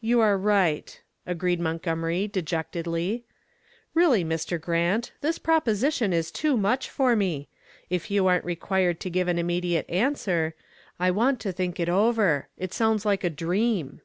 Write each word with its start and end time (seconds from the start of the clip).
"You 0.00 0.20
are 0.20 0.38
right," 0.38 1.02
agreed 1.26 1.58
Montgomery, 1.58 2.28
dejectedly. 2.28 3.24
"Really, 3.94 4.24
Mr. 4.24 4.60
Grant, 4.60 5.10
this 5.22 5.40
proposition 5.40 6.12
is 6.12 6.30
too 6.30 6.56
much 6.56 6.88
for 6.88 7.16
me. 7.16 7.48
If 7.88 8.12
you 8.12 8.28
aren't 8.28 8.44
required 8.44 9.00
to 9.00 9.10
give 9.10 9.26
an 9.26 9.40
immediate 9.40 9.90
answer, 9.90 10.54
I 11.00 11.10
want 11.10 11.40
to 11.40 11.50
think 11.52 11.80
it 11.80 11.88
over. 11.88 12.46
It 12.56 12.72
sounds 12.72 13.04
like 13.04 13.24
a 13.24 13.28
dream." 13.30 14.02